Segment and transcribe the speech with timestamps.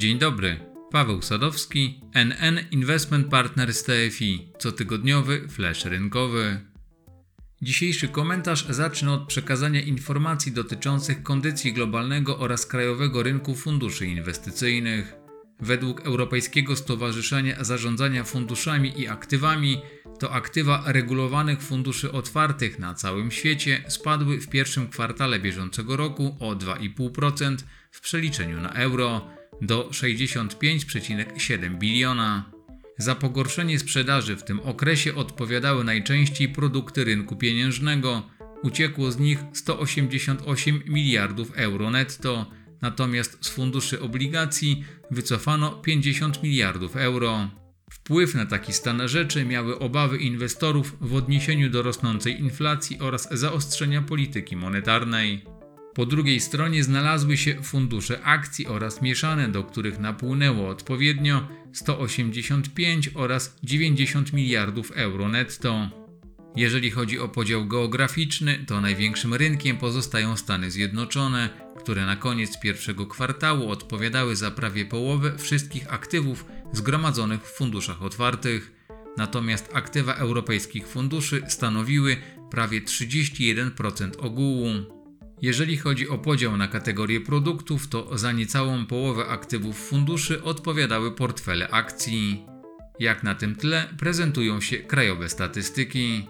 [0.00, 0.56] Dzień dobry,
[0.90, 6.60] Paweł Sadowski, NN Investment Partners TFI, cotygodniowy flash rynkowy.
[7.62, 15.16] Dzisiejszy komentarz zacznę od przekazania informacji dotyczących kondycji globalnego oraz krajowego rynku funduszy inwestycyjnych.
[15.60, 19.80] Według Europejskiego Stowarzyszenia Zarządzania Funduszami i Aktywami,
[20.18, 26.52] to aktywa regulowanych funduszy otwartych na całym świecie spadły w pierwszym kwartale bieżącego roku o
[26.54, 27.56] 2,5%
[27.90, 32.50] w przeliczeniu na euro do 65,7 biliona.
[32.98, 38.22] Za pogorszenie sprzedaży w tym okresie odpowiadały najczęściej produkty rynku pieniężnego.
[38.62, 42.50] Uciekło z nich 188 miliardów euro netto,
[42.82, 47.50] natomiast z funduszy obligacji wycofano 50 miliardów euro.
[47.90, 54.02] Wpływ na taki stan rzeczy miały obawy inwestorów w odniesieniu do rosnącej inflacji oraz zaostrzenia
[54.02, 55.44] polityki monetarnej.
[56.00, 63.58] Po drugiej stronie znalazły się fundusze akcji oraz mieszane, do których napłynęło odpowiednio 185 oraz
[63.62, 65.90] 90 miliardów euro netto.
[66.56, 73.06] Jeżeli chodzi o podział geograficzny, to największym rynkiem pozostają Stany Zjednoczone, które na koniec pierwszego
[73.06, 78.72] kwartału odpowiadały za prawie połowę wszystkich aktywów zgromadzonych w funduszach otwartych.
[79.16, 82.16] Natomiast aktywa europejskich funduszy stanowiły
[82.50, 84.99] prawie 31% ogółu.
[85.42, 91.68] Jeżeli chodzi o podział na kategorie produktów, to za niecałą połowę aktywów funduszy odpowiadały portfele
[91.68, 92.46] akcji.
[92.98, 96.28] Jak na tym tle prezentują się krajowe statystyki.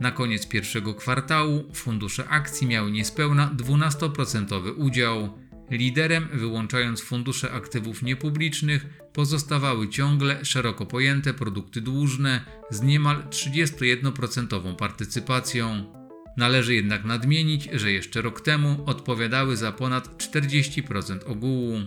[0.00, 5.38] Na koniec pierwszego kwartału fundusze akcji miały niespełna 12% udział.
[5.70, 16.01] Liderem, wyłączając fundusze aktywów niepublicznych, pozostawały ciągle szeroko pojęte produkty dłużne z niemal 31% partycypacją.
[16.36, 21.80] Należy jednak nadmienić, że jeszcze rok temu odpowiadały za ponad 40% ogółu.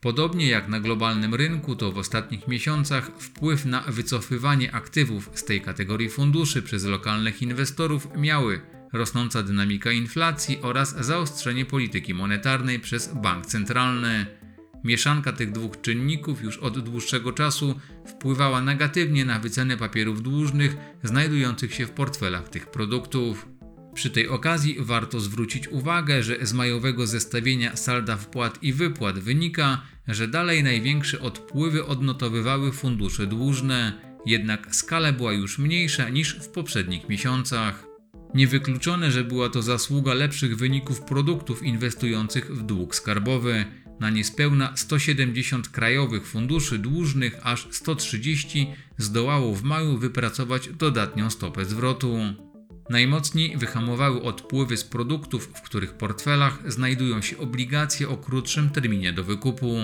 [0.00, 5.60] Podobnie jak na globalnym rynku, to w ostatnich miesiącach wpływ na wycofywanie aktywów z tej
[5.60, 8.60] kategorii funduszy przez lokalnych inwestorów miały
[8.92, 14.26] rosnąca dynamika inflacji oraz zaostrzenie polityki monetarnej przez bank centralny.
[14.84, 21.74] Mieszanka tych dwóch czynników już od dłuższego czasu wpływała negatywnie na wycenę papierów dłużnych znajdujących
[21.74, 23.51] się w portfelach tych produktów.
[23.94, 29.82] Przy tej okazji warto zwrócić uwagę, że z majowego zestawienia salda wpłat i wypłat wynika,
[30.08, 33.92] że dalej największe odpływy odnotowywały fundusze dłużne,
[34.26, 37.86] jednak skala była już mniejsza niż w poprzednich miesiącach.
[38.34, 43.64] Niewykluczone, że była to zasługa lepszych wyników produktów inwestujących w dług skarbowy.
[44.00, 48.66] Na niespełna 170 krajowych funduszy dłużnych aż 130
[48.98, 52.18] zdołało w maju wypracować dodatnią stopę zwrotu.
[52.92, 59.24] Najmocniej wyhamowały odpływy z produktów, w których portfelach znajdują się obligacje o krótszym terminie do
[59.24, 59.76] wykupu.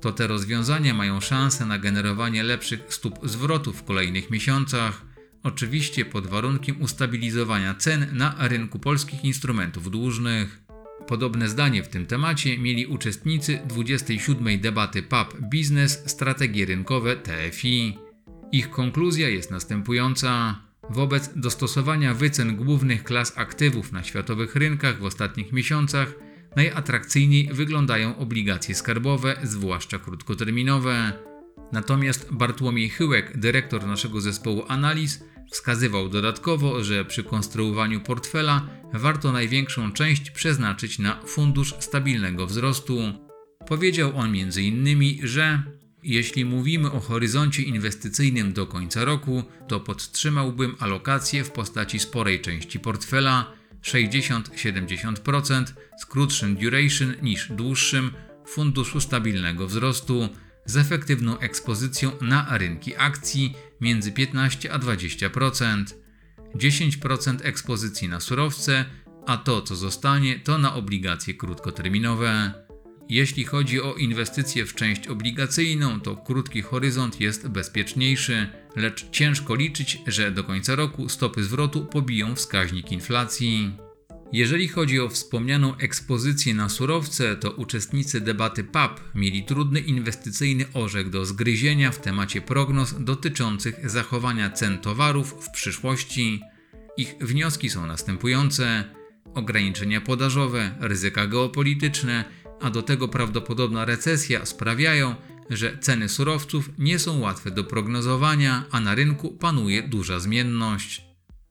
[0.00, 5.04] To te rozwiązania mają szansę na generowanie lepszych stóp zwrotu w kolejnych miesiącach,
[5.42, 10.62] oczywiście pod warunkiem ustabilizowania cen na rynku polskich instrumentów dłużnych.
[11.06, 14.60] Podobne zdanie w tym temacie mieli uczestnicy 27.
[14.60, 17.98] debaty PAP Biznes Strategie Rynkowe TFI.
[18.52, 20.65] Ich konkluzja jest następująca.
[20.90, 26.14] Wobec dostosowania wycen głównych klas aktywów na światowych rynkach w ostatnich miesiącach
[26.56, 31.12] najatrakcyjniej wyglądają obligacje skarbowe, zwłaszcza krótkoterminowe.
[31.72, 39.92] Natomiast Bartłomiej Chyłek, dyrektor naszego zespołu analiz, wskazywał dodatkowo, że przy konstruowaniu portfela warto największą
[39.92, 42.98] część przeznaczyć na fundusz stabilnego wzrostu.
[43.68, 45.62] Powiedział on m.in., że
[46.06, 52.80] jeśli mówimy o horyzoncie inwestycyjnym do końca roku, to podtrzymałbym alokację w postaci sporej części
[52.80, 53.52] portfela
[53.82, 55.64] 60-70%
[55.98, 58.10] z krótszym duration niż dłuższym
[58.46, 60.28] funduszu stabilnego wzrostu
[60.64, 65.84] z efektywną ekspozycją na rynki akcji między 15 a 20%,
[66.54, 68.84] 10% ekspozycji na surowce,
[69.26, 72.65] a to co zostanie to na obligacje krótkoterminowe.
[73.08, 79.98] Jeśli chodzi o inwestycje w część obligacyjną, to krótki horyzont jest bezpieczniejszy, lecz ciężko liczyć,
[80.06, 83.72] że do końca roku stopy zwrotu pobiją wskaźnik inflacji.
[84.32, 91.10] Jeżeli chodzi o wspomnianą ekspozycję na surowce, to uczestnicy debaty PAP mieli trudny inwestycyjny orzech
[91.10, 96.40] do zgryzienia w temacie prognoz dotyczących zachowania cen towarów w przyszłości.
[96.96, 98.84] Ich wnioski są następujące:
[99.34, 102.24] ograniczenia podażowe, ryzyka geopolityczne
[102.60, 105.14] a do tego prawdopodobna recesja sprawiają,
[105.50, 111.06] że ceny surowców nie są łatwe do prognozowania, a na rynku panuje duża zmienność.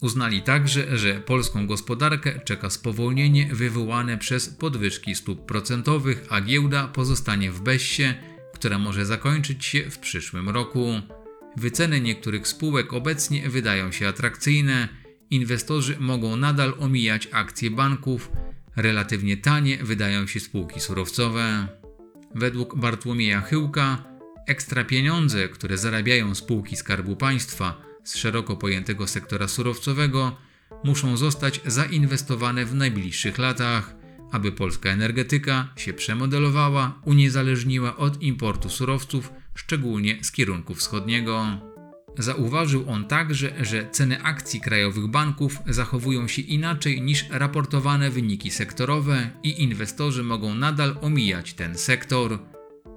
[0.00, 7.50] Uznali także, że polską gospodarkę czeka spowolnienie wywołane przez podwyżki stóp procentowych, a giełda pozostanie
[7.50, 8.14] w bezsie,
[8.54, 11.00] która może zakończyć się w przyszłym roku.
[11.56, 14.88] Wyceny niektórych spółek obecnie wydają się atrakcyjne,
[15.30, 18.30] inwestorzy mogą nadal omijać akcje banków,
[18.76, 21.68] relatywnie tanie wydają się spółki surowcowe.
[22.34, 24.04] Według Bartłomieja Chyłka,
[24.46, 30.36] ekstra pieniądze, które zarabiają spółki Skarbu Państwa z szeroko pojętego sektora surowcowego,
[30.84, 33.94] muszą zostać zainwestowane w najbliższych latach,
[34.32, 41.46] aby polska energetyka się przemodelowała, uniezależniła od importu surowców, szczególnie z kierunku wschodniego.
[42.18, 49.30] Zauważył on także, że ceny akcji krajowych banków zachowują się inaczej niż raportowane wyniki sektorowe
[49.42, 52.38] i inwestorzy mogą nadal omijać ten sektor.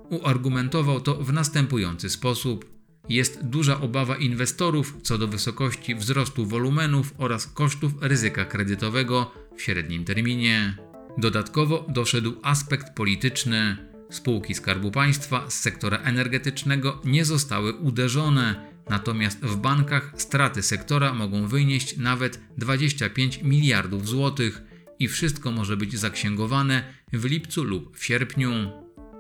[0.10, 2.80] Uargumentował to w następujący sposób.
[3.10, 10.06] Jest duża obawa inwestorów co do wysokości wzrostu wolumenów oraz kosztów ryzyka kredytowego w średnim
[10.06, 10.78] terminie.
[11.18, 13.78] Dodatkowo doszedł aspekt polityczny.
[14.10, 21.48] Spółki Skarbu Państwa z sektora energetycznego nie zostały uderzone, natomiast w bankach straty sektora mogą
[21.48, 24.62] wynieść nawet 25 miliardów złotych
[25.00, 28.50] i wszystko może być zaksięgowane w lipcu lub w sierpniu.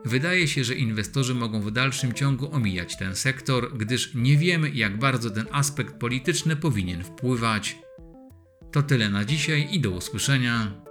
[0.05, 4.99] Wydaje się, że inwestorzy mogą w dalszym ciągu omijać ten sektor, gdyż nie wiemy, jak
[4.99, 7.77] bardzo ten aspekt polityczny powinien wpływać.
[8.71, 10.88] To tyle na dzisiaj i do usłyszenia.